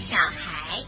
[0.00, 0.82] 小孩。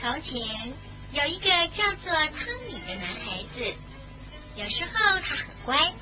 [0.00, 0.72] 从前
[1.12, 3.74] 有一个叫做汤米的男孩子，
[4.56, 5.92] 有时候他很乖，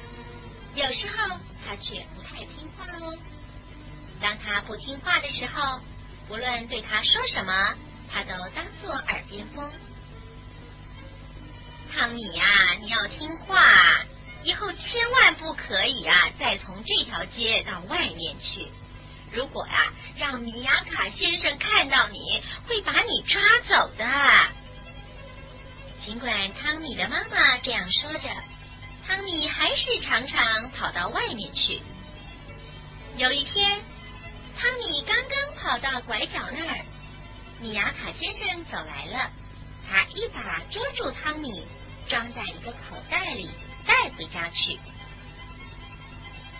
[0.74, 3.16] 有时候他却不太听话哦。
[4.20, 5.80] 当他不听话的时候，
[6.30, 7.74] 无论对他说什么，
[8.08, 9.68] 他都当做耳边风。
[11.92, 12.44] 汤米呀，
[12.80, 13.60] 你要听话，
[14.44, 18.68] 以后千万不可以啊，再从这条街到外面去。
[19.32, 24.06] 如果呀，让米亚卡先生看到你，会把你抓走的。
[26.00, 28.28] 尽管汤米的妈妈这样说着，
[29.04, 31.82] 汤米还是常常跑到外面去。
[33.16, 33.80] 有一天，
[34.60, 36.84] 汤米刚刚跑到拐角那儿，
[37.60, 39.30] 米亚卡先生走来了，
[39.88, 41.66] 他一把捉住汤米，
[42.06, 43.48] 装在一个口袋里，
[43.86, 44.78] 带回家去。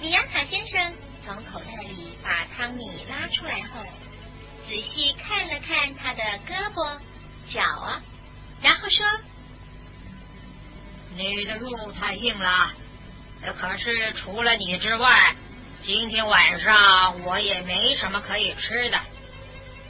[0.01, 0.97] 米亚卡先生。
[1.23, 3.85] 从口袋里把汤米拉出来后，
[4.67, 6.99] 仔细看了看他的胳膊、
[7.47, 8.03] 脚啊，
[8.63, 9.07] 然后说
[11.15, 12.73] ：“你的肉太硬了，
[13.61, 15.37] 可是除了你之外，
[15.81, 19.01] 今天晚上我也没什么可以吃的，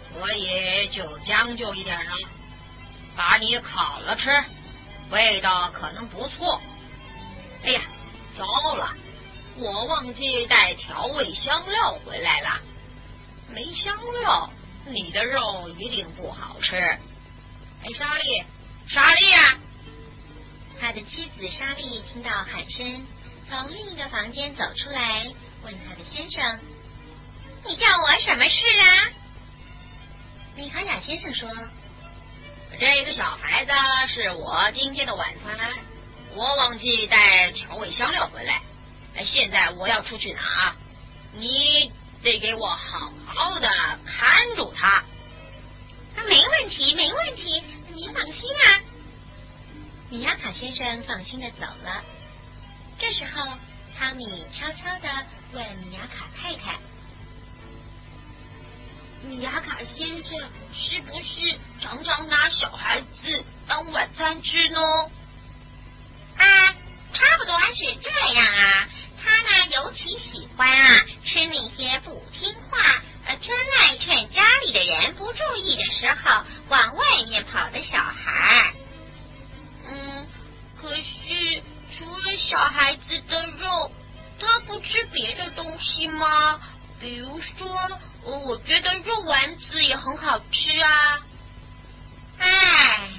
[0.09, 2.13] 所以就将就一点了，
[3.17, 4.31] 把你烤了吃，
[5.11, 6.63] 味道可能不错。”
[7.67, 7.81] 哎呀，
[8.39, 8.95] 糟了！
[9.57, 12.61] 我忘记带调味香料回来了，
[13.49, 14.49] 没香料，
[14.87, 16.77] 你的肉一定不好吃。
[16.77, 18.45] 哎，莎莉，
[18.87, 19.59] 莎莉呀！
[20.81, 23.05] 他的妻子莎莉听到喊声，
[23.49, 25.27] 从另一个房间走出来，
[25.63, 26.61] 问他的先生
[27.65, 29.11] ：“你叫我什么事啊？”
[30.57, 31.49] 米卡雅先生说
[32.79, 33.73] ：“这个小孩子
[34.09, 35.71] 是我今天的晚餐，
[36.35, 38.63] 我忘记带调味香料回来。”，
[39.25, 40.75] 现在我要出去拿，
[41.33, 43.69] 你得给我好好的
[44.07, 45.05] 看住他。
[46.29, 47.63] 没问题，没问题，
[47.95, 48.81] 你放心啊。
[50.09, 52.03] 米亚卡先生放心的走了。
[52.99, 53.53] 这时候，
[54.01, 55.09] 汤米悄悄的
[55.53, 56.79] 问米亚卡太太
[59.23, 60.39] ：“米亚卡先生
[60.73, 64.81] 是不是常常拿小孩子当晚餐吃呢？”
[66.39, 66.75] 啊，
[67.13, 68.89] 差不多是这样啊。
[69.23, 72.79] 他呢，尤其喜欢啊吃那些不听话、
[73.27, 78.75] 呃专爱趁家里的人不注意的时候往外面跑的小孩。
[79.85, 80.27] 嗯，
[80.81, 81.63] 可是
[81.99, 83.21] 除了小孩子
[85.01, 86.61] 吃别的东西吗？
[87.01, 87.67] 比如说，
[88.23, 91.21] 我觉得肉丸子也很好吃啊。
[92.39, 93.11] 哎，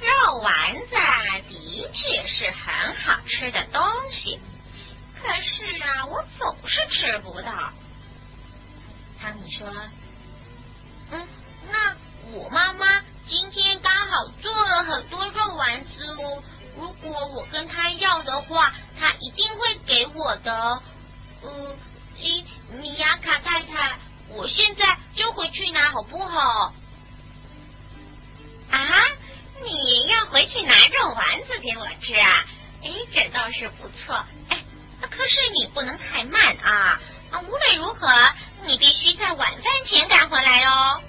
[0.00, 0.96] 肉丸子
[1.46, 4.40] 的确是很好吃的东西。
[5.20, 7.52] 可是啊，我总是吃不到。
[9.20, 9.68] 汤米说
[11.12, 11.28] ：“嗯，
[11.70, 11.96] 那
[12.32, 16.42] 我妈妈今天刚好做了很多肉丸子哦。
[16.78, 20.82] 如果我跟她要的话，她一定会给我的。
[21.54, 21.76] 呃，
[22.20, 22.44] 米
[22.80, 23.98] 米亚卡太太，
[24.28, 26.74] 我现在就回去拿好不好？
[28.70, 28.78] 啊，
[29.64, 32.44] 你要回去拿肉丸子给我吃啊？
[32.82, 34.14] 哎，这倒是不错。
[34.50, 34.60] 哎。”
[35.10, 37.00] 可是你不能太慢啊！
[37.30, 38.08] 啊，无论如何，
[38.66, 41.02] 你必须在晚饭前赶回来哦。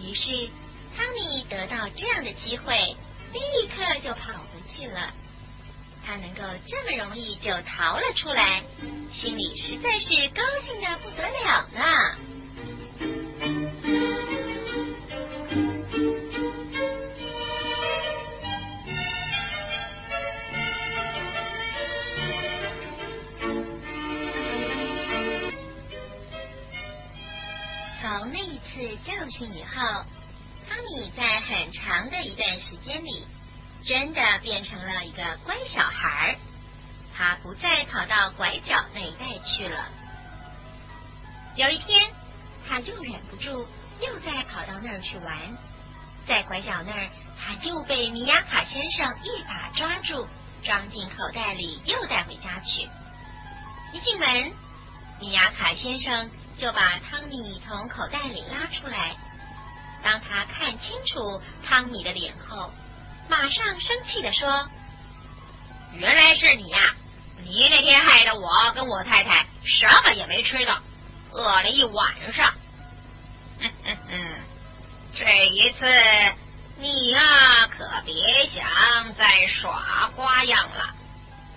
[0.00, 0.50] 于是，
[0.96, 2.96] 汤米得到这样的机会，
[3.32, 5.12] 立刻就跑回去了。
[6.04, 8.62] 他能够这么容易就逃了出来，
[9.12, 11.82] 心里实在是高兴的不得了呢。
[28.00, 30.04] 从那一次教训以后，
[30.68, 33.24] 汤米在很长的一段时间里，
[33.84, 36.36] 真的变成了一个乖小孩儿
[37.14, 39.88] 他不再跑到拐角那一带去了。
[41.56, 42.10] 有一天，
[42.68, 43.66] 他又忍不住，
[44.00, 45.36] 又再跑到那儿去玩。
[46.26, 47.08] 在拐角那儿，
[47.38, 50.28] 他又被米亚卡先生一把抓住，
[50.62, 52.88] 装进口袋里，又带回家去。
[53.92, 54.52] 一进门，
[55.20, 56.30] 米亚卡先生。
[56.58, 59.16] 就把汤米从口袋里拉出来。
[60.04, 62.70] 当他看清楚汤米的脸后，
[63.28, 64.68] 马上生气的说
[65.94, 66.78] ：“原来是你呀！
[67.44, 70.80] 你那天害得我跟我太太什么也没吃到，
[71.30, 72.54] 饿了一晚上。
[75.52, 75.86] ”一次
[76.78, 77.20] 你呀，
[77.70, 78.14] 可别
[78.46, 80.94] 想再耍花样了。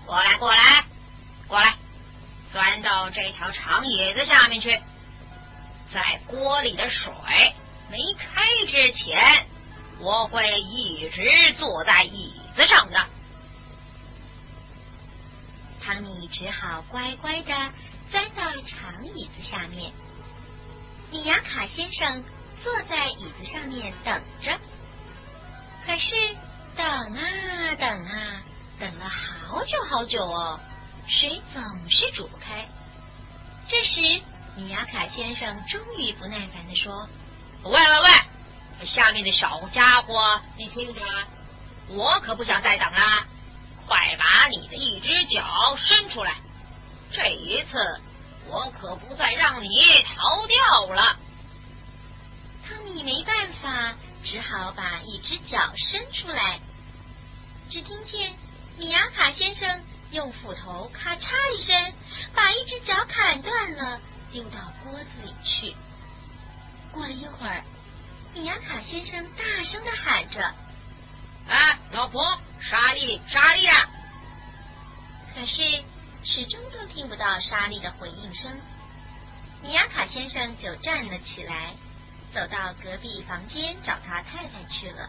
[0.06, 0.85] 过来，过来，
[1.47, 1.73] 过来，
[2.51, 4.81] 钻到这条长椅子下面去。
[5.94, 7.11] 在锅里的水
[7.89, 9.47] 没开之前，
[10.00, 13.06] 我会一直坐在椅子上的。
[15.81, 17.53] 汤米只好乖乖的
[18.12, 19.92] 钻到长椅子下面。
[21.12, 22.24] 米亚卡先生
[22.63, 24.59] 坐在椅子上面等着，
[25.86, 26.15] 可是
[26.75, 28.42] 等啊等啊，
[28.80, 30.59] 等了好久好久哦，
[31.07, 32.68] 水总是煮不开。
[33.68, 34.01] 这时，
[34.56, 37.07] 米亚卡先生终于不耐烦的说
[37.63, 38.09] ：“喂喂喂，
[38.85, 41.01] 下面的小家伙，你听着，
[41.89, 42.99] 我可不想再等了，
[43.85, 46.35] 快把你的一只脚伸出来，
[47.11, 48.01] 这一次。”
[48.47, 51.17] 我可不再让你逃掉了。
[52.63, 56.59] 汤米没办法，只好把一只脚伸出来。
[57.71, 58.35] 只听见
[58.77, 61.93] 米亚卡先生用斧头咔嚓一声，
[62.35, 63.99] 把一只脚砍断了，
[64.31, 65.75] 丢到锅子里去。
[66.91, 67.63] 过了一会儿，
[68.35, 70.53] 米亚卡先生大声的喊着
[71.47, 72.21] ：“哎，老婆，
[72.59, 73.89] 莎莉，莎莉啊！”
[75.33, 75.83] 可是。
[76.27, 78.59] 始终都听不到莎莉的回应声，
[79.61, 81.75] 米亚卡先生就站了起来，
[82.33, 85.07] 走到隔壁房间找他太太去了。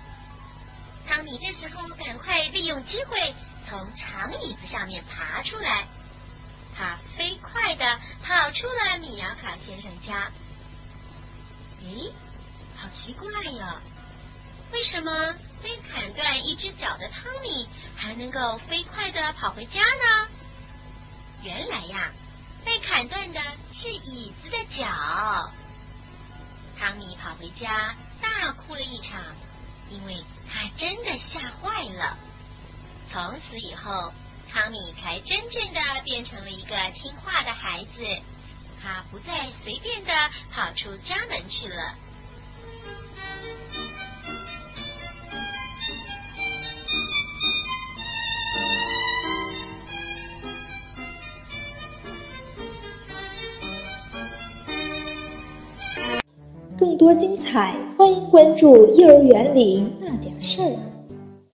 [1.09, 3.35] 汤米这时候赶快利用机会
[3.67, 5.87] 从长椅子下面爬出来，
[6.77, 10.31] 他飞快的跑出了米亚卡先生家。
[11.83, 12.13] 咦，
[12.77, 13.81] 好奇怪呀！
[14.73, 20.29] 为什么被砍断一只脚的汤米还能够飞快的跑回家呢？
[21.43, 22.11] 原来呀，
[22.65, 23.41] 被砍断的
[23.73, 25.53] 是椅子的脚。
[26.79, 29.23] 汤米跑回家，大哭了一场，
[29.89, 32.19] 因为他真的吓坏了。
[33.11, 34.13] 从此以后，
[34.53, 38.05] 汤米才真正的变成了一个听话的孩子，
[38.83, 40.13] 他不再随便的
[40.53, 41.95] 跑出家门去了。
[56.97, 60.69] 多精彩，欢迎关注《幼儿园里那点事儿》。